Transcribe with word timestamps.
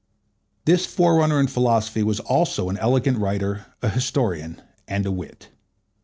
This 0.65 0.87
forerunner 0.87 1.39
in 1.39 1.45
philosophy 1.45 2.01
was 2.01 2.19
also 2.21 2.69
an 2.69 2.77
elegant 2.79 3.19
writers, 3.19 3.59
an 3.83 3.91
historian, 3.91 4.59
and 4.87 5.05
a 5.05 5.11
wit. 5.11 5.49